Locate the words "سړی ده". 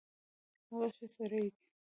1.15-1.59